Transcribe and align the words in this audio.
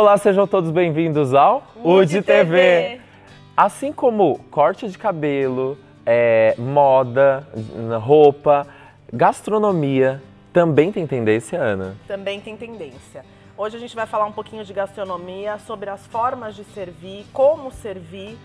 Olá, 0.00 0.16
sejam 0.16 0.46
todos 0.46 0.70
bem-vindos 0.70 1.34
ao 1.34 1.60
UD 1.82 2.22
TV. 2.22 3.00
Assim 3.56 3.92
como 3.92 4.38
corte 4.48 4.86
de 4.86 4.96
cabelo, 4.96 5.76
é, 6.06 6.54
moda, 6.56 7.44
roupa, 8.00 8.64
gastronomia, 9.12 10.22
também 10.52 10.92
tem 10.92 11.04
tendência, 11.04 11.60
Ana? 11.60 11.96
Também 12.06 12.40
tem 12.40 12.56
tendência. 12.56 13.24
Hoje 13.56 13.76
a 13.76 13.80
gente 13.80 13.96
vai 13.96 14.06
falar 14.06 14.26
um 14.26 14.30
pouquinho 14.30 14.64
de 14.64 14.72
gastronomia, 14.72 15.58
sobre 15.58 15.90
as 15.90 16.06
formas 16.06 16.54
de 16.54 16.62
servir, 16.62 17.26
como 17.32 17.72
servir 17.72 18.38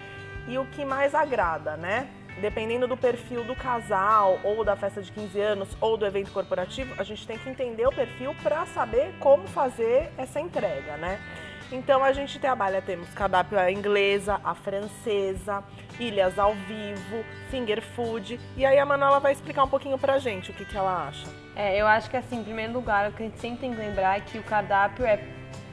e 0.48 0.58
o 0.58 0.66
que 0.66 0.84
mais 0.84 1.14
agrada, 1.14 1.78
né? 1.78 2.08
Dependendo 2.42 2.88
do 2.88 2.98
perfil 2.98 3.44
do 3.44 3.56
casal, 3.56 4.40
ou 4.44 4.66
da 4.66 4.76
festa 4.76 5.04
de 5.04 5.12
15 5.12 5.40
anos, 5.40 5.78
ou 5.80 5.98
do 5.98 6.04
evento 6.04 6.32
corporativo, 6.32 6.96
a 6.98 7.04
gente 7.04 7.28
tem 7.28 7.38
que 7.38 7.48
entender 7.48 7.86
o 7.86 7.92
perfil 7.92 8.36
para 8.42 8.66
saber 8.66 9.14
como 9.20 9.48
fazer 9.48 10.12
essa 10.18 10.40
entrega, 10.40 10.98
né? 10.98 11.20
Então 11.72 12.04
a 12.04 12.12
gente 12.12 12.40
trabalha, 12.40 12.82
temos 12.82 13.10
cardápio 13.10 13.60
a 13.60 13.72
inglesa, 13.72 14.40
a 14.44 14.54
francesa, 14.54 15.64
ilhas 16.00 16.38
ao 16.38 16.54
vivo, 16.54 17.24
finger 17.50 17.82
food. 17.82 18.40
E 18.56 18.66
aí 18.66 18.78
a 18.78 18.86
Manuela 18.86 19.20
vai 19.20 19.32
explicar 19.32 19.64
um 19.64 19.70
pouquinho 19.70 19.98
pra 19.98 20.20
gente 20.20 20.52
o 20.52 20.54
que, 20.54 20.66
que 20.66 20.78
ela 20.78 21.08
acha. 21.08 21.28
É, 21.56 21.78
eu 21.78 21.88
acho 21.88 22.10
que 22.10 22.18
assim, 22.18 22.40
em 22.40 22.44
primeiro 22.44 22.74
lugar, 22.74 23.10
o 23.10 23.14
que 23.14 23.24
a 23.24 23.26
gente 23.26 23.40
sempre 23.40 23.60
tem 23.60 23.74
que 23.74 23.80
lembrar 23.80 24.18
é 24.18 24.22
que 24.22 24.38
o 24.38 24.44
cardápio 24.44 25.06
é 25.06 25.20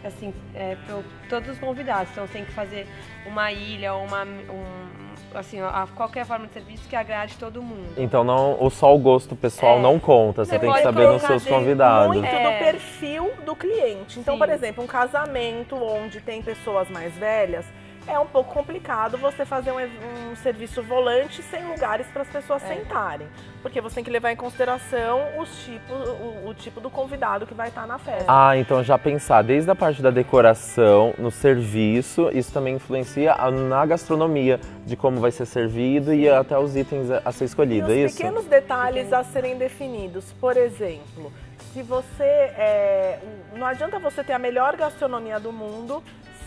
assim, 0.04 0.32
é 0.54 0.76
para 0.86 1.02
todos 1.28 1.50
os 1.50 1.58
convidados. 1.58 2.10
Então 2.12 2.26
tem 2.26 2.44
que 2.44 2.52
fazer 2.52 2.86
uma 3.26 3.52
ilha 3.52 3.94
ou 3.94 4.04
uma, 4.04 4.24
um, 4.24 5.10
assim, 5.34 5.60
a 5.60 5.86
qualquer 5.94 6.24
forma 6.24 6.46
de 6.46 6.52
serviço 6.52 6.88
que 6.88 6.96
agrade 6.96 7.36
todo 7.38 7.62
mundo. 7.62 7.94
Então 7.96 8.24
não, 8.24 8.62
o 8.62 8.70
só 8.70 8.94
o 8.94 8.98
gosto 8.98 9.36
pessoal 9.36 9.78
é. 9.78 9.82
não 9.82 9.98
conta, 9.98 10.44
você, 10.44 10.52
você 10.52 10.58
tem 10.58 10.72
que 10.72 10.82
saber 10.82 11.08
nos 11.08 11.22
seus 11.22 11.46
convidados. 11.46 12.08
Muito 12.08 12.26
é. 12.26 12.52
do 12.52 12.64
perfil 12.64 13.32
do 13.44 13.54
cliente. 13.54 14.18
Então, 14.18 14.34
Sim. 14.34 14.38
por 14.38 14.48
exemplo, 14.48 14.84
um 14.84 14.86
casamento 14.86 15.76
onde 15.76 16.20
tem 16.20 16.42
pessoas 16.42 16.88
mais 16.88 17.14
velhas, 17.14 17.64
é 18.06 18.18
um 18.18 18.26
pouco 18.26 18.52
complicado 18.52 19.16
você 19.18 19.44
fazer 19.44 19.72
um, 19.72 20.30
um 20.30 20.36
serviço 20.36 20.82
volante 20.82 21.42
sem 21.42 21.64
lugares 21.66 22.06
para 22.08 22.22
as 22.22 22.28
pessoas 22.28 22.62
é. 22.64 22.74
sentarem. 22.74 23.28
Porque 23.62 23.80
você 23.80 23.96
tem 23.96 24.04
que 24.04 24.10
levar 24.10 24.32
em 24.32 24.36
consideração 24.36 25.20
os 25.38 25.64
tipos, 25.64 26.08
o, 26.08 26.48
o, 26.48 26.54
tipo 26.54 26.80
do 26.80 26.88
convidado 26.88 27.46
que 27.46 27.54
vai 27.54 27.68
estar 27.68 27.86
na 27.86 27.98
festa. 27.98 28.24
Ah, 28.26 28.56
então 28.56 28.82
já 28.82 28.98
pensar 28.98 29.42
desde 29.42 29.70
a 29.70 29.74
parte 29.74 30.00
da 30.00 30.10
decoração, 30.10 31.14
no 31.18 31.30
serviço, 31.30 32.30
isso 32.32 32.52
também 32.52 32.76
influencia 32.76 33.36
na 33.50 33.84
gastronomia, 33.84 34.58
de 34.86 34.96
como 34.96 35.20
vai 35.20 35.30
ser 35.30 35.46
servido 35.46 36.12
e 36.14 36.28
até 36.28 36.58
os 36.58 36.76
itens 36.76 37.10
a 37.10 37.32
ser 37.32 37.44
escolhido, 37.44 37.92
e 37.92 38.02
é 38.02 38.04
isso? 38.06 38.16
pequenos 38.16 38.46
detalhes 38.46 39.12
a 39.12 39.22
serem 39.22 39.58
definidos. 39.58 40.32
Por 40.40 40.56
exemplo, 40.56 41.32
se 41.72 41.82
você. 41.82 42.24
É, 42.24 43.18
não 43.54 43.66
adianta 43.66 43.98
você 43.98 44.24
ter 44.24 44.32
a 44.32 44.38
melhor 44.38 44.76
gastronomia 44.76 45.38
do 45.38 45.52
mundo 45.52 46.02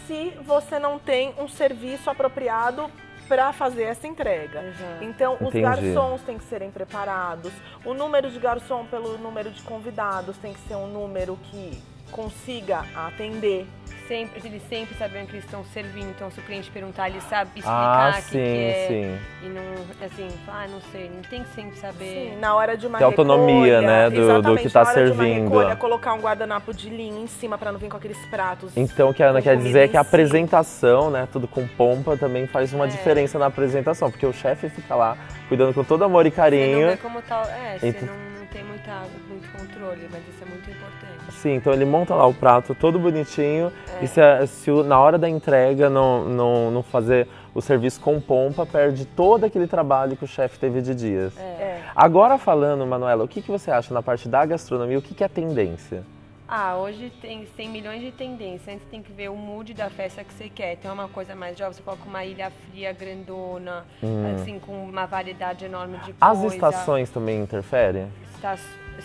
se 0.08 0.32
você 0.44 0.80
não 0.80 1.00
tem 1.00 1.34
um 1.38 1.48
serviço 1.48 2.09
apropriado 2.09 2.90
para 3.28 3.54
fazer 3.54 3.84
essa 3.84 4.08
entrega. 4.08 4.62
Exato. 4.64 5.04
Então, 5.04 5.38
os 5.40 5.54
garçons 5.54 6.22
têm 6.22 6.38
que 6.38 6.44
serem 6.44 6.70
preparados. 6.70 7.52
O 7.86 7.94
número 7.94 8.30
de 8.30 8.40
garçom 8.40 8.86
pelo 8.86 9.18
número 9.18 9.50
de 9.50 9.62
convidados 9.64 10.38
tem 10.38 10.54
que 10.54 10.60
ser 10.62 10.76
um 10.76 10.88
número 10.88 11.38
que 11.44 11.82
consiga 12.12 12.86
atender 12.96 13.68
sempre, 14.08 14.42
eles 14.46 14.62
sempre 14.70 14.96
sabem 14.96 15.26
que 15.26 15.34
eles 15.34 15.46
estão 15.46 15.64
servindo. 15.66 16.10
Então, 16.10 16.30
se 16.30 16.40
o 16.40 16.44
cliente 16.44 16.70
perguntar, 16.72 17.10
ele 17.10 17.22
sabe 17.22 17.52
explicar 17.56 18.14
ah, 18.16 18.20
o 18.20 18.23
que, 18.23 18.32
que 18.32 18.38
é. 18.38 18.88
Sim. 18.88 19.45
E 19.45 19.50
não, 19.50 20.06
assim, 20.06 20.28
ah, 20.48 20.68
não 20.70 20.82
sei, 20.92 21.10
não 21.10 21.22
tem 21.23 21.44
que 21.44 21.50
sempre 21.54 21.78
saber. 21.78 22.32
Sim, 22.32 22.38
na 22.40 22.56
hora 22.56 22.78
de 22.78 22.88
uma 22.88 22.98
Tem 22.98 23.06
autonomia, 23.06 23.82
né, 23.82 24.10
do, 24.10 24.42
do 24.42 24.58
que 24.58 24.68
está 24.68 24.86
servindo. 24.86 25.45
Recolha, 25.45 25.76
colocar 25.76 26.14
um 26.14 26.20
guardanapo 26.20 26.73
de 26.73 26.89
linha 26.89 27.22
em 27.22 27.27
cima 27.27 27.58
para 27.58 27.72
não 27.72 27.80
vir 27.80 27.89
com 27.89 27.98
aqueles 27.98 28.23
pratos. 28.27 28.76
Então, 28.76 29.10
o 29.10 29.14
que 29.14 29.23
a 29.23 29.30
Ana 29.30 29.42
quer 29.42 29.58
dizer 29.58 29.80
é 29.80 29.88
que 29.88 29.98
a 29.98 30.02
apresentação, 30.02 31.10
né, 31.10 31.27
tudo 31.32 31.48
com 31.48 31.67
pompa, 31.67 32.17
também 32.17 32.48
faz 32.48 32.73
uma 32.73 32.86
é. 32.86 32.88
diferença 32.88 33.39
na 33.39 33.48
apresentação, 33.48 34.11
porque 34.11 34.26
o 34.26 34.33
chefe 34.33 34.70
fica 34.70 34.95
lá 34.95 35.17
cuidando 35.48 35.73
com 35.73 35.83
todo 35.83 36.04
amor 36.04 36.26
e 36.26 36.32
carinho. 36.32 36.77
Você 36.77 36.82
não 36.82 36.89
vê 36.89 36.98
como 36.98 37.22
tal, 37.22 37.44
é, 37.45 37.77
você 37.80 37.88
então, 37.88 38.08
não 38.39 38.45
tem 38.48 38.64
muita, 38.64 38.92
muito 39.00 39.23
controle, 39.58 40.08
mas 40.11 40.21
isso 40.27 40.43
é 40.43 40.45
muito 40.45 40.69
importante. 40.69 41.31
Sim, 41.31 41.55
então 41.55 41.73
ele 41.73 41.86
monta 41.86 42.14
lá 42.15 42.25
o 42.25 42.33
prato 42.33 42.75
todo 42.75 42.99
bonitinho 42.99 43.71
é. 43.99 44.03
e 44.03 44.08
se, 44.08 44.21
se, 44.47 44.71
na 44.83 44.99
hora 44.99 45.17
da 45.17 45.30
entrega 45.30 45.89
não, 45.89 46.25
não, 46.25 46.71
não 46.71 46.83
fazer 46.83 47.27
o 47.53 47.61
serviço 47.61 47.99
com 48.02 48.19
pompa, 48.19 48.65
perde 48.65 49.05
todo 49.05 49.45
aquele 49.45 49.67
trabalho 49.67 50.17
que 50.17 50.23
o 50.23 50.27
chefe 50.27 50.58
teve 50.59 50.81
de 50.81 50.95
dias. 50.95 51.37
É. 51.37 51.41
é. 51.41 51.81
Agora 51.95 52.37
falando, 52.37 52.86
Manuela, 52.86 53.23
o 53.23 53.27
que, 53.27 53.41
que 53.41 53.52
você 53.52 53.69
acha 53.69 53.93
na 53.93 54.02
parte 54.02 54.27
da 54.27 54.45
gastronomia, 54.45 54.97
o 54.97 55.02
que, 55.02 55.14
que 55.14 55.23
é 55.23 55.27
tendência? 55.27 56.03
Ah, 56.47 56.75
hoje 56.75 57.11
tem, 57.21 57.47
tem 57.58 57.70
milhões 57.70 58.02
de 58.02 58.11
tendências. 58.11 58.75
Antes 58.75 58.85
tem 58.87 59.02
que 59.02 59.11
ver 59.11 59.30
o 59.30 59.35
mood 59.35 59.73
da 59.73 59.89
festa 59.89 60.23
que 60.23 60.33
você 60.33 60.49
quer. 60.49 60.77
Tem 60.77 60.91
uma 60.91 61.08
coisa 61.08 61.33
mais 61.33 61.58
jovem, 61.58 61.73
você 61.73 61.81
coloca 61.81 62.03
uma 62.08 62.23
ilha 62.23 62.52
fria, 62.52 62.93
grandona, 62.93 63.85
hum. 64.03 64.35
assim, 64.35 64.59
com 64.59 64.83
uma 64.83 65.08
variedade 65.08 65.65
enorme 65.65 65.97
de 65.99 66.14
As 66.21 66.37
coisa. 66.37 66.47
As 66.47 66.53
estações 66.53 67.09
também 67.09 67.41
interferem? 67.41 68.08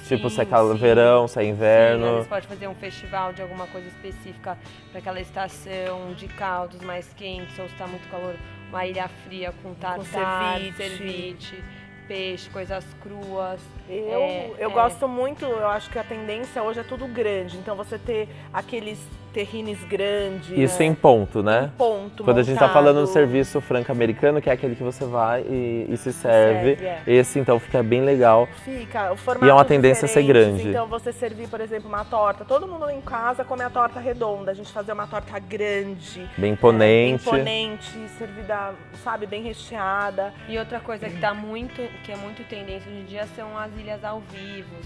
Tipo, 0.06 0.30
se 0.30 0.40
é 0.40 0.44
sim. 0.44 0.74
verão, 0.76 1.28
se 1.28 1.40
é 1.40 1.44
inverno. 1.44 2.22
Sim, 2.22 2.28
pode 2.28 2.46
fazer 2.46 2.68
um 2.68 2.74
festival 2.74 3.32
de 3.32 3.42
alguma 3.42 3.66
coisa 3.66 3.88
específica 3.88 4.58
para 4.90 4.98
aquela 5.00 5.20
estação 5.20 6.12
de 6.14 6.28
caldos 6.28 6.80
mais 6.82 7.12
quentes, 7.14 7.58
ou 7.58 7.66
se 7.66 7.74
está 7.74 7.86
muito 7.86 8.08
calor, 8.08 8.36
uma 8.68 8.86
ilha 8.86 9.08
fria 9.24 9.52
com 9.62 9.74
tartar, 9.74 9.96
com 9.96 10.04
ceviche. 10.04 10.76
ceviche 10.76 11.64
peixe, 12.08 12.48
coisas 12.48 12.84
cruas. 13.02 13.60
Eu, 13.88 14.20
é, 14.20 14.50
eu 14.58 14.70
é. 14.70 14.72
gosto 14.72 15.08
muito, 15.08 15.44
eu 15.44 15.66
acho 15.66 15.88
que 15.90 15.98
a 15.98 16.04
tendência 16.04 16.62
hoje 16.62 16.80
é 16.80 16.82
tudo 16.82 17.06
grande. 17.06 17.56
Então 17.56 17.74
você 17.74 17.98
ter 17.98 18.28
aqueles 18.52 18.98
terrines 19.32 19.82
grandes. 19.84 20.50
Isso 20.50 20.80
né? 20.80 20.86
em 20.86 20.94
ponto, 20.94 21.42
né? 21.42 21.70
Em 21.74 21.76
ponto. 21.76 22.24
Quando 22.24 22.28
montado. 22.28 22.38
a 22.38 22.42
gente 22.42 22.54
está 22.54 22.68
falando 22.68 23.00
do 23.00 23.06
serviço 23.06 23.60
franco-americano, 23.60 24.40
que 24.40 24.50
é 24.50 24.52
aquele 24.52 24.74
que 24.74 24.82
você 24.82 25.04
vai 25.04 25.42
e, 25.42 25.86
e 25.88 25.96
se 25.96 26.12
serve. 26.12 26.76
serve 26.76 26.86
é. 26.86 27.02
Esse 27.06 27.38
então 27.38 27.58
fica 27.58 27.82
bem 27.82 28.02
legal. 28.02 28.48
Fica, 28.64 29.12
o 29.12 29.16
formato 29.16 29.46
E 29.46 29.50
é 29.50 29.52
uma 29.52 29.64
tendência 29.64 30.06
a 30.06 30.08
ser 30.08 30.22
grande. 30.22 30.68
Então 30.68 30.86
você 30.86 31.12
servir, 31.12 31.48
por 31.48 31.60
exemplo, 31.60 31.88
uma 31.88 32.04
torta. 32.04 32.44
Todo 32.44 32.66
mundo 32.66 32.90
em 32.90 33.00
casa 33.00 33.44
come 33.44 33.62
a 33.62 33.70
torta 33.70 34.00
redonda. 34.00 34.50
A 34.50 34.54
gente 34.54 34.72
fazer 34.72 34.92
uma 34.92 35.06
torta 35.06 35.38
grande. 35.38 36.28
Bem 36.36 36.52
imponente. 36.52 37.28
É, 37.28 37.32
bem 37.32 37.74
imponente, 37.74 38.08
servida, 38.18 38.74
sabe, 39.04 39.26
bem 39.26 39.42
recheada. 39.42 40.32
E 40.48 40.58
outra 40.58 40.80
coisa 40.80 41.08
que 41.08 41.20
tá 41.20 41.32
muito, 41.32 41.82
que 42.02 42.12
é 42.12 42.16
muito 42.16 42.42
tendência 42.48 42.90
hoje 42.90 43.00
em 43.00 43.04
dia 43.04 43.26
são 43.36 43.56
as 43.56 43.77
ilhas 43.78 44.04
ao 44.04 44.20
vivo 44.20 44.76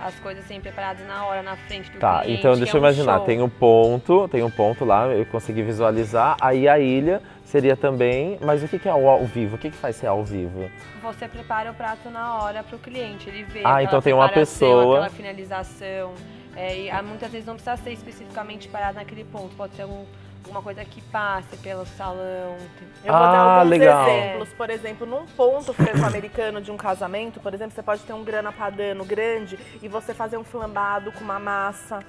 as 0.00 0.18
coisas 0.18 0.44
sempre 0.46 0.70
preparadas 0.70 1.06
na 1.06 1.26
hora, 1.26 1.42
na 1.42 1.56
frente 1.56 1.90
do 1.90 1.98
tá, 1.98 2.20
cliente. 2.20 2.42
Tá, 2.42 2.48
então 2.48 2.56
deixa 2.56 2.76
eu 2.76 2.78
é 2.78 2.80
imaginar, 2.80 3.20
tem 3.20 3.42
um 3.42 3.48
ponto, 3.48 4.26
tem 4.28 4.42
um 4.42 4.50
ponto 4.50 4.84
lá, 4.84 5.06
eu 5.08 5.26
consegui 5.26 5.62
visualizar, 5.62 6.36
aí 6.40 6.66
a 6.66 6.78
ilha 6.78 7.22
seria 7.44 7.76
também, 7.76 8.38
mas 8.40 8.62
o 8.62 8.68
que 8.68 8.88
é 8.88 8.90
ao 8.90 9.24
vivo? 9.26 9.56
O 9.56 9.58
que, 9.58 9.70
que 9.70 9.76
faz 9.76 9.96
ser 9.96 10.06
ao 10.06 10.24
vivo? 10.24 10.70
Você 11.02 11.28
prepara 11.28 11.70
o 11.70 11.74
prato 11.74 12.08
na 12.08 12.42
hora 12.42 12.62
para 12.62 12.76
o 12.76 12.78
cliente, 12.78 13.28
ele 13.28 13.44
vê 13.44 13.60
Ah, 13.62 13.82
então 13.82 14.00
tem 14.00 14.14
uma 14.14 14.28
pessoa... 14.28 15.00
aquela 15.00 15.10
finalização, 15.10 16.14
é, 16.56 16.86
e 16.86 17.02
muitas 17.02 17.30
vezes 17.30 17.46
não 17.46 17.54
precisa 17.54 17.76
ser 17.76 17.92
especificamente 17.92 18.68
parado 18.68 18.94
naquele 18.94 19.24
ponto, 19.24 19.54
pode 19.54 19.74
ser 19.74 19.84
um 19.84 20.06
alguma 20.44 20.62
coisa 20.62 20.84
que 20.84 21.00
passe 21.02 21.56
pelo 21.58 21.86
salão. 21.86 22.56
Eu 23.04 23.12
vou 23.12 23.22
ah, 23.22 23.32
dar 23.32 23.38
alguns 23.38 23.70
legal. 23.70 24.08
exemplos. 24.08 24.48
Por 24.50 24.70
exemplo, 24.70 25.06
num 25.06 25.26
ponto 25.26 25.72
franco-americano 25.72 26.60
de 26.60 26.70
um 26.70 26.76
casamento, 26.76 27.40
por 27.40 27.54
exemplo, 27.54 27.74
você 27.74 27.82
pode 27.82 28.02
ter 28.02 28.12
um 28.12 28.24
grana 28.24 28.52
padano 28.52 29.04
grande 29.04 29.58
e 29.82 29.88
você 29.88 30.12
fazer 30.12 30.36
um 30.36 30.44
flambado 30.44 31.12
com 31.12 31.22
uma 31.22 31.38
massa, 31.38 32.00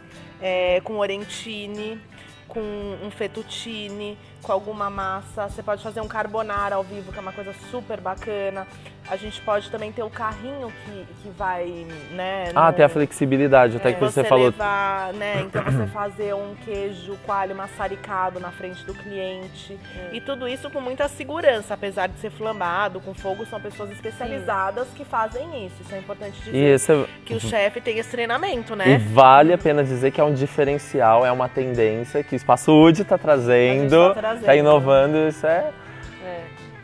é, 0.42 0.82
com 0.82 0.98
orentine, 0.98 2.02
com 2.52 2.60
um 2.60 3.10
fettuccine, 3.10 4.18
com 4.44 4.52
alguma 4.52 4.90
massa. 4.90 5.48
Você 5.48 5.64
pode 5.64 5.82
fazer 5.82 6.02
um 6.02 6.08
carbonara 6.08 6.76
ao 6.76 6.84
vivo, 6.84 7.12
que 7.12 7.18
é 7.18 7.22
uma 7.22 7.32
coisa 7.32 7.54
super 7.70 8.02
bacana. 8.02 8.68
A 9.10 9.16
gente 9.16 9.42
pode 9.42 9.70
também 9.72 9.92
ter 9.92 10.04
o 10.04 10.10
carrinho 10.10 10.72
que, 10.86 11.06
que 11.22 11.30
vai, 11.30 11.66
né? 12.12 12.52
Ah, 12.54 12.72
tem 12.72 12.86
a 12.86 12.90
flexibilidade, 12.90 13.78
até 13.78 13.90
é, 13.90 13.94
que 13.94 14.00
você, 14.00 14.22
você 14.22 14.24
falou. 14.24 14.46
Levar, 14.46 15.14
né? 15.14 15.42
Então 15.42 15.64
você 15.64 15.88
fazer 15.88 16.36
um 16.36 16.56
queijo 16.64 17.18
coalho 17.26 17.56
maçaricado 17.56 18.40
na 18.40 18.52
frente 18.52 18.86
do 18.86 18.94
cliente. 18.94 19.78
É. 19.98 20.16
E 20.16 20.22
tudo 20.22 20.48
isso 20.48 20.70
com 20.70 20.80
muita 20.80 21.08
segurança, 21.08 21.74
apesar 21.74 22.08
de 22.08 22.20
ser 22.20 22.30
flambado, 22.30 23.00
com 23.02 23.14
fogo, 23.14 23.46
são 23.46 23.60
pessoas 23.60 23.92
especializadas 23.92 24.88
Sim. 24.90 24.94
que 24.98 25.06
fazem 25.06 25.66
isso. 25.66 25.82
Isso 25.82 25.96
é 25.96 25.98
importante 25.98 26.40
dizer. 26.42 26.76
É... 26.76 27.06
Que 27.26 27.34
o 27.34 27.40
chefe 27.40 27.82
tem 27.82 27.98
esse 27.98 28.12
treinamento, 28.12 28.76
né? 28.76 28.88
E 28.88 28.98
vale 28.98 29.52
a 29.52 29.58
pena 29.58 29.84
dizer 29.84 30.12
que 30.12 30.22
é 30.22 30.24
um 30.24 30.34
diferencial, 30.34 31.26
é 31.26 31.32
uma 31.32 31.50
tendência 31.50 32.24
que 32.24 32.36
Espaço 32.42 32.72
UD 32.72 33.04
está 33.04 33.20
trazendo, 33.20 34.16
está 34.40 34.56
inovando, 34.56 35.28
isso 35.28 35.46
é 35.46 35.72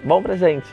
Bom 0.03 0.21
pra 0.21 0.35
gente. 0.37 0.67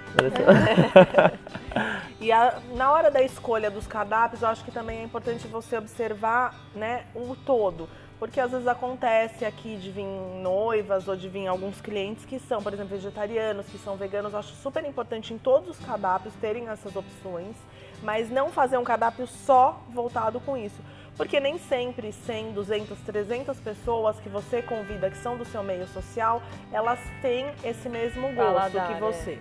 e 2.21 2.31
a, 2.31 2.59
na 2.75 2.93
hora 2.93 3.11
da 3.11 3.23
escolha 3.23 3.71
dos 3.71 3.87
cardápios, 3.87 4.43
eu 4.43 4.49
acho 4.49 4.63
que 4.63 4.71
também 4.71 5.01
é 5.01 5.03
importante 5.03 5.49
você 5.49 5.79
observar 5.79 6.55
né, 6.75 7.05
o 7.15 7.35
todo. 7.35 7.89
Porque 8.19 8.39
às 8.39 8.51
vezes 8.51 8.67
acontece 8.69 9.45
aqui 9.45 9.77
de 9.77 9.91
vir 9.91 10.05
noivas 10.05 11.09
ou 11.09 11.17
de 11.17 11.29
vir 11.29 11.47
alguns 11.47 11.81
clientes 11.81 12.27
que 12.27 12.39
são, 12.39 12.63
por 12.63 12.75
exemplo, 12.75 12.95
vegetarianos, 12.95 13.67
que 13.67 13.79
são 13.79 13.97
veganos. 13.97 14.35
Eu 14.35 14.39
acho 14.39 14.55
super 14.57 14.85
importante 14.85 15.33
em 15.33 15.39
todos 15.39 15.71
os 15.71 15.85
cardápios 15.85 16.35
terem 16.35 16.69
essas 16.69 16.95
opções, 16.95 17.57
mas 18.03 18.31
não 18.31 18.51
fazer 18.51 18.77
um 18.77 18.85
cardápio 18.85 19.27
só 19.27 19.83
voltado 19.89 20.39
com 20.41 20.57
isso. 20.57 20.81
Porque 21.17 21.39
nem 21.39 21.59
sempre 21.59 22.13
100, 22.13 22.53
200, 22.53 22.99
300 23.01 23.61
pessoas 23.61 24.19
que 24.19 24.29
você 24.29 24.63
convida 24.63 25.09
que 25.11 25.17
são 25.17 25.37
do 25.37 25.45
seu 25.45 25.63
meio 25.63 25.87
social, 25.87 26.43
elas 26.73 26.99
têm 27.23 27.47
esse 27.63 27.89
mesmo 27.89 28.29
gosto 28.33 28.73
Paladar, 28.73 28.89
que 28.89 29.01
você. 29.01 29.33
É. 29.33 29.39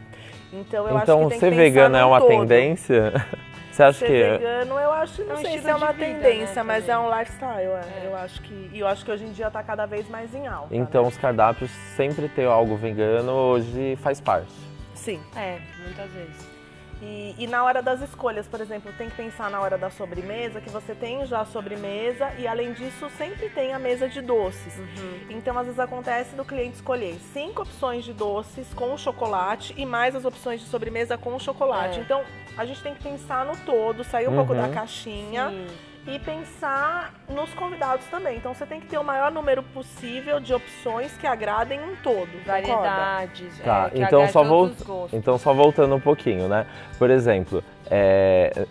Então 0.53 0.87
eu 0.87 0.99
então, 0.99 1.19
acho 1.19 1.23
que 1.23 1.29
tem 1.31 1.39
ser 1.39 1.49
que 1.49 1.55
vegano 1.55 1.97
é 1.97 2.05
uma 2.05 2.19
todo. 2.19 2.29
tendência? 2.29 3.13
Você 3.73 3.81
acha 3.81 3.97
ser 3.97 4.05
que 4.05 4.13
é? 4.13 4.37
vegano, 4.37 4.79
eu 4.79 4.91
acho, 4.91 5.23
não 5.23 5.31
é 5.31 5.33
um 5.33 5.41
sei 5.41 5.59
se 5.59 5.67
é 5.67 5.75
uma 5.75 5.91
vida, 5.91 6.05
tendência, 6.05 6.55
né, 6.57 6.63
mas 6.63 6.87
é 6.87 6.95
um 6.95 7.09
lifestyle, 7.09 7.71
é. 7.71 8.03
é. 8.03 8.05
Eu 8.05 8.15
acho 8.15 8.39
que 8.43 8.69
e 8.71 8.79
eu 8.79 8.87
acho 8.87 9.03
que 9.03 9.09
hoje 9.09 9.25
em 9.25 9.31
dia 9.31 9.47
está 9.47 9.63
cada 9.63 9.87
vez 9.87 10.07
mais 10.07 10.35
em 10.35 10.45
alta. 10.45 10.75
Então 10.75 11.01
né? 11.01 11.07
os 11.07 11.17
cardápios 11.17 11.71
sempre 11.95 12.29
ter 12.29 12.45
algo 12.45 12.75
vegano 12.75 13.31
hoje 13.31 13.95
faz 13.95 14.21
parte. 14.21 14.53
Sim. 14.93 15.19
É, 15.35 15.57
muitas 15.83 16.11
vezes. 16.11 16.62
E, 17.03 17.35
e, 17.37 17.47
na 17.47 17.65
hora 17.65 17.81
das 17.81 18.01
escolhas, 18.01 18.47
por 18.47 18.61
exemplo, 18.61 18.93
tem 18.97 19.09
que 19.09 19.15
pensar 19.17 19.51
na 19.51 19.59
hora 19.59 19.77
da 19.77 19.89
sobremesa, 19.89 20.61
que 20.61 20.69
você 20.69 20.95
tem 20.95 21.25
já 21.25 21.41
a 21.41 21.45
sobremesa 21.45 22.31
e 22.37 22.47
além 22.47 22.71
disso 22.71 23.09
sempre 23.17 23.49
tem 23.49 23.73
a 23.73 23.79
mesa 23.79 24.07
de 24.07 24.21
doces. 24.21 24.77
Uhum. 24.77 25.19
Então 25.29 25.59
às 25.59 25.65
vezes 25.65 25.79
acontece 25.79 26.33
do 26.33 26.45
cliente 26.45 26.75
escolher 26.75 27.17
cinco 27.33 27.63
opções 27.63 28.05
de 28.05 28.13
doces 28.13 28.73
com 28.73 28.97
chocolate 28.97 29.73
e 29.75 29.85
mais 29.85 30.15
as 30.15 30.23
opções 30.23 30.61
de 30.61 30.67
sobremesa 30.67 31.17
com 31.17 31.37
chocolate. 31.37 31.99
É. 31.99 32.01
Então 32.01 32.23
a 32.57 32.63
gente 32.63 32.81
tem 32.81 32.93
que 32.93 33.03
pensar 33.03 33.45
no 33.45 33.57
todo, 33.57 34.03
sair 34.05 34.27
um 34.27 34.31
uhum. 34.31 34.37
pouco 34.37 34.55
da 34.55 34.69
caixinha. 34.69 35.49
Sim 35.49 35.92
e 36.05 36.19
pensar 36.19 37.13
nos 37.29 37.53
convidados 37.53 38.05
também. 38.07 38.37
Então 38.37 38.53
você 38.53 38.65
tem 38.65 38.79
que 38.79 38.87
ter 38.87 38.97
o 38.97 39.03
maior 39.03 39.31
número 39.31 39.63
possível 39.63 40.39
de 40.39 40.53
opções 40.53 41.15
que 41.17 41.25
agradem 41.25 41.79
um 41.81 41.95
todo. 41.97 42.29
Variedades. 42.45 43.59
É, 43.59 43.63
tá, 43.63 43.91
então 43.93 44.27
só, 44.27 44.43
vou, 44.43 44.71
então 45.13 45.37
só 45.37 45.53
voltando 45.53 45.95
um 45.95 45.99
pouquinho, 45.99 46.47
né? 46.47 46.65
Por 46.97 47.09
exemplo, 47.09 47.63
é, 47.89 48.65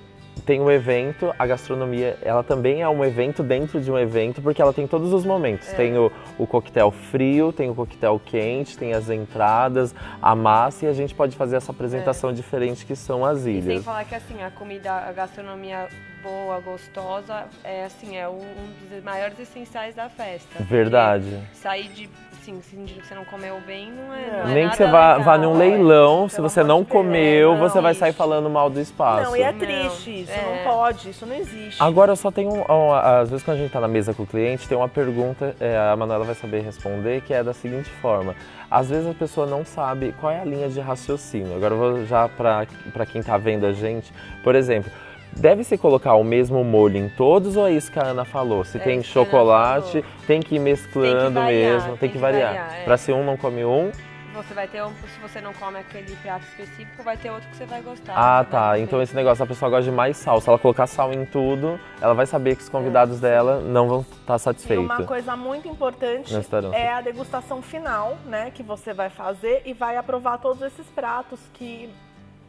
tem 0.44 0.60
um 0.60 0.70
evento, 0.70 1.32
a 1.38 1.46
gastronomia, 1.46 2.18
ela 2.22 2.42
também 2.42 2.82
é 2.82 2.88
um 2.88 3.04
evento 3.04 3.42
dentro 3.42 3.80
de 3.80 3.90
um 3.90 3.98
evento, 3.98 4.42
porque 4.42 4.60
ela 4.60 4.72
tem 4.72 4.86
todos 4.86 5.12
os 5.12 5.24
momentos. 5.24 5.68
É. 5.68 5.74
Tem 5.74 5.96
o, 5.96 6.10
o 6.38 6.46
coquetel 6.46 6.90
frio, 6.90 7.52
tem 7.52 7.70
o 7.70 7.74
coquetel 7.74 8.20
quente, 8.24 8.76
tem 8.76 8.92
as 8.92 9.08
entradas, 9.08 9.94
a 10.20 10.34
massa, 10.34 10.86
e 10.86 10.88
a 10.88 10.92
gente 10.92 11.14
pode 11.14 11.36
fazer 11.36 11.56
essa 11.56 11.70
apresentação 11.70 12.30
é. 12.30 12.32
diferente 12.32 12.84
que 12.84 12.96
são 12.96 13.24
as 13.24 13.46
ilhas. 13.46 13.66
E 13.66 13.74
sem 13.74 13.82
falar 13.82 14.04
que 14.04 14.14
assim, 14.14 14.42
a 14.42 14.50
comida, 14.50 14.92
a 14.92 15.12
gastronomia 15.12 15.88
boa, 16.22 16.60
gostosa, 16.60 17.44
é 17.64 17.84
assim, 17.84 18.16
é 18.16 18.28
um 18.28 18.46
dos 18.90 19.02
maiores 19.02 19.38
essenciais 19.38 19.94
da 19.94 20.08
festa. 20.08 20.62
Verdade. 20.62 21.38
Sair 21.52 21.88
de 21.88 22.08
assim, 22.42 22.60
sentindo 22.60 23.00
que 23.00 23.06
você 23.06 23.14
não 23.14 23.24
comeu 23.24 23.60
bem, 23.60 23.92
não 23.92 24.12
é. 24.12 24.42
Não 24.42 24.50
é 24.50 24.54
Nem 24.54 24.68
que 24.68 24.76
você 24.76 24.86
vá, 24.86 25.18
vá 25.18 25.38
num 25.38 25.56
leilão, 25.56 26.28
se 26.28 26.40
você 26.40 26.64
não 26.64 26.84
comeu, 26.84 27.56
você 27.56 27.80
vai 27.80 27.94
sair 27.94 28.12
falando 28.12 28.50
mal 28.50 28.68
do 28.68 28.80
espaço. 28.80 29.30
Não, 29.30 29.36
e 29.36 29.42
é 29.42 29.52
triste, 29.52 30.22
isso 30.22 30.32
é. 30.32 30.64
não 30.64 30.72
pode, 30.72 31.10
isso 31.10 31.24
não 31.24 31.36
existe. 31.36 31.80
Agora 31.80 32.12
eu 32.12 32.16
só 32.16 32.30
tenho. 32.30 32.50
Um, 32.52 32.92
às 32.92 33.30
vezes 33.30 33.44
quando 33.44 33.58
a 33.58 33.60
gente 33.60 33.72
tá 33.72 33.80
na 33.80 33.88
mesa 33.88 34.12
com 34.12 34.24
o 34.24 34.26
cliente, 34.26 34.68
tem 34.68 34.76
uma 34.76 34.88
pergunta, 34.88 35.54
é, 35.60 35.78
a 35.78 35.94
Manuela 35.96 36.24
vai 36.24 36.34
saber 36.34 36.60
responder, 36.60 37.22
que 37.22 37.32
é 37.32 37.42
da 37.44 37.54
seguinte 37.54 37.88
forma. 37.88 38.34
Às 38.70 38.88
vezes 38.88 39.08
a 39.08 39.14
pessoa 39.14 39.46
não 39.46 39.64
sabe 39.64 40.14
qual 40.20 40.32
é 40.32 40.40
a 40.40 40.44
linha 40.44 40.68
de 40.68 40.80
raciocínio. 40.80 41.54
Agora 41.54 41.74
eu 41.74 41.78
vou 41.78 42.06
já 42.06 42.28
para 42.28 43.06
quem 43.06 43.22
tá 43.22 43.36
vendo 43.36 43.66
a 43.66 43.72
gente. 43.72 44.12
Por 44.42 44.54
exemplo, 44.54 44.90
Deve-se 45.36 45.78
colocar 45.78 46.14
o 46.14 46.24
mesmo 46.24 46.62
molho 46.62 46.96
em 46.96 47.08
todos 47.08 47.56
ou 47.56 47.66
é 47.66 47.72
isso 47.72 47.90
que 47.90 47.98
a 47.98 48.06
Ana 48.06 48.24
falou? 48.24 48.64
Se 48.64 48.78
é 48.78 48.80
tem 48.80 49.02
chocolate, 49.02 50.04
tem 50.26 50.40
que 50.40 50.56
ir 50.56 50.58
mesclando 50.58 51.10
tem 51.10 51.26
que 51.26 51.34
variar, 51.34 51.72
mesmo, 51.72 51.88
tem, 51.88 51.96
tem 51.96 52.08
que, 52.08 52.14
que, 52.14 52.18
variar. 52.20 52.54
variar 52.54 52.80
é. 52.80 52.84
Para 52.84 52.96
se 52.96 53.12
um 53.12 53.24
não 53.24 53.36
come 53.36 53.64
um, 53.64 53.90
você 54.32 54.54
vai 54.54 54.66
ter 54.66 54.82
um, 54.82 54.90
se 54.90 55.20
você 55.20 55.40
não 55.40 55.52
come 55.52 55.78
aquele 55.78 56.16
prato 56.16 56.44
específico, 56.46 57.02
vai 57.02 57.16
ter 57.16 57.30
outro 57.30 57.48
que 57.50 57.56
você 57.56 57.66
vai 57.66 57.82
gostar. 57.82 58.14
Ah, 58.16 58.44
tá. 58.44 58.78
Então 58.78 59.00
esse 59.02 59.14
negócio, 59.14 59.44
a 59.44 59.46
pessoa 59.46 59.70
gosta 59.70 59.84
de 59.84 59.90
mais 59.90 60.16
sal. 60.16 60.40
Se 60.40 60.48
ela 60.48 60.58
colocar 60.58 60.86
sal 60.86 61.12
em 61.12 61.24
tudo, 61.26 61.78
ela 62.00 62.14
vai 62.14 62.26
saber 62.26 62.56
que 62.56 62.62
os 62.62 62.68
convidados 62.68 63.18
é, 63.18 63.20
dela 63.20 63.60
não 63.60 63.88
vão 63.88 64.00
estar 64.00 64.38
satisfeitos. 64.38 64.84
E 64.84 64.86
uma 64.86 65.04
coisa 65.04 65.36
muito 65.36 65.68
importante 65.68 66.34
é 66.72 66.92
a 66.92 67.00
degustação 67.00 67.60
final, 67.60 68.16
né, 68.26 68.50
que 68.50 68.62
você 68.62 68.92
vai 68.94 69.10
fazer 69.10 69.62
e 69.64 69.72
vai 69.72 69.96
aprovar 69.96 70.38
todos 70.38 70.62
esses 70.62 70.86
pratos 70.86 71.40
que 71.52 71.90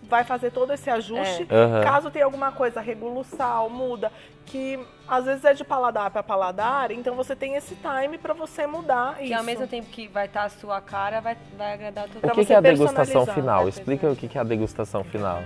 vai 0.09 0.23
fazer 0.23 0.51
todo 0.51 0.71
esse 0.73 0.89
ajuste. 0.89 1.47
É. 1.49 1.55
Uhum. 1.55 1.83
Caso 1.83 2.11
tenha 2.11 2.25
alguma 2.25 2.51
coisa, 2.51 2.81
regula 2.81 3.19
o 3.19 3.23
sal, 3.23 3.69
muda, 3.69 4.11
que 4.45 4.79
às 5.07 5.25
vezes 5.25 5.43
é 5.45 5.53
de 5.53 5.63
paladar 5.63 6.09
para 6.11 6.23
paladar, 6.23 6.91
então 6.91 7.15
você 7.15 7.35
tem 7.35 7.55
esse 7.55 7.75
time 7.75 8.17
para 8.17 8.33
você 8.33 8.67
mudar 8.67 9.15
que 9.15 9.23
isso. 9.23 9.27
Que 9.29 9.33
ao 9.33 9.43
mesmo 9.43 9.67
tempo 9.67 9.87
que 9.89 10.07
vai 10.07 10.25
estar 10.25 10.41
tá 10.41 10.45
a 10.45 10.49
sua 10.49 10.81
cara, 10.81 11.19
vai, 11.19 11.37
vai 11.57 11.73
agradar 11.73 12.05
todo 12.05 12.15
mundo. 12.15 12.31
O 12.31 12.35
que, 12.35 12.45
que 12.45 12.53
é 12.53 12.57
a 12.57 12.61
degustação 12.61 13.25
final? 13.25 13.67
Explica 13.67 14.09
o 14.09 14.15
que 14.15 14.37
é 14.37 14.41
a 14.41 14.43
degustação 14.43 15.03
final. 15.03 15.41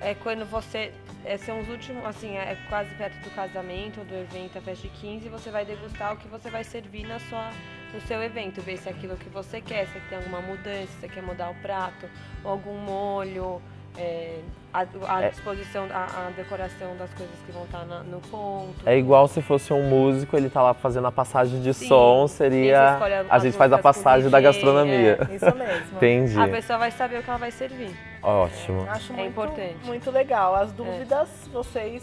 É 0.00 0.14
quando 0.14 0.44
você. 0.44 0.92
É, 1.24 1.36
são 1.36 1.60
os 1.60 1.68
últimos, 1.68 2.04
assim, 2.06 2.36
é 2.36 2.56
quase 2.68 2.94
perto 2.94 3.14
do 3.22 3.30
casamento, 3.34 4.00
do 4.04 4.14
evento, 4.14 4.56
a 4.56 4.60
festa 4.62 4.88
de 4.88 4.94
15, 4.94 5.28
você 5.28 5.50
vai 5.50 5.66
degustar 5.66 6.14
o 6.14 6.16
que 6.16 6.26
você 6.26 6.48
vai 6.48 6.64
servir 6.64 7.06
na 7.06 7.18
sua, 7.18 7.50
no 7.92 8.00
seu 8.00 8.22
evento, 8.22 8.62
ver 8.62 8.78
se 8.78 8.88
é 8.88 8.92
aquilo 8.92 9.16
que 9.16 9.28
você 9.28 9.60
quer, 9.60 9.86
se 9.88 10.00
tem 10.08 10.16
alguma 10.16 10.40
mudança, 10.40 10.86
se 10.86 11.00
você 11.00 11.08
quer 11.08 11.22
mudar 11.22 11.50
o 11.50 11.54
prato, 11.56 12.08
ou 12.42 12.52
algum 12.52 12.78
molho, 12.78 13.60
é, 13.98 14.38
a, 14.72 14.86
a 15.08 15.22
é. 15.22 15.28
disposição, 15.30 15.86
a, 15.90 16.28
a, 16.28 16.30
decoração 16.30 16.96
das 16.96 17.12
coisas 17.12 17.34
que 17.44 17.52
vão 17.52 17.64
estar 17.64 17.84
na, 17.84 18.02
no 18.02 18.20
ponto. 18.20 18.74
É 18.86 18.96
igual 18.96 19.26
se 19.28 19.42
fosse 19.42 19.72
um 19.72 19.82
músico, 19.82 20.36
ele 20.36 20.48
tá 20.48 20.62
lá 20.62 20.72
fazendo 20.74 21.06
a 21.06 21.12
passagem 21.12 21.60
de 21.60 21.74
Sim. 21.74 21.88
som, 21.88 22.26
seria. 22.28 22.80
A, 22.80 23.36
a 23.36 23.38
gente 23.38 23.56
faz 23.56 23.72
a 23.72 23.78
passagem 23.78 24.30
da 24.30 24.40
gastronomia. 24.40 25.18
É, 25.28 25.34
isso 25.34 25.56
mesmo. 25.56 25.86
Entendi. 25.96 26.40
A 26.40 26.48
pessoa 26.48 26.78
vai 26.78 26.90
saber 26.90 27.18
o 27.18 27.22
que 27.22 27.28
ela 27.28 27.38
vai 27.38 27.50
servir. 27.50 28.09
Ótimo. 28.22 28.86
Acho 28.88 29.12
é 29.12 29.16
muito, 29.16 29.28
importante. 29.28 29.86
Muito 29.86 30.10
legal. 30.10 30.54
As 30.54 30.72
dúvidas, 30.72 31.28
vocês 31.52 32.02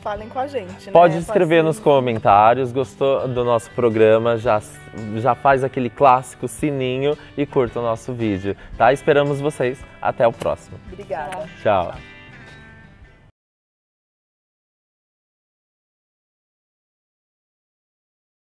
falem 0.00 0.28
com 0.28 0.38
a 0.38 0.46
gente. 0.46 0.86
Né? 0.86 0.92
Pode 0.92 1.18
escrever 1.18 1.64
nos 1.64 1.80
comentários, 1.80 2.70
gostou 2.70 3.26
do 3.26 3.44
nosso 3.44 3.70
programa, 3.72 4.36
já, 4.36 4.62
já 5.16 5.34
faz 5.34 5.64
aquele 5.64 5.90
clássico 5.90 6.46
sininho 6.46 7.18
e 7.36 7.44
curta 7.44 7.80
o 7.80 7.82
nosso 7.82 8.12
vídeo, 8.12 8.56
tá? 8.78 8.92
Esperamos 8.92 9.40
vocês. 9.40 9.84
Até 10.00 10.26
o 10.26 10.32
próximo. 10.32 10.78
Obrigada. 10.92 11.48
Tchau. 11.62 11.90
Tchau. 11.90 12.15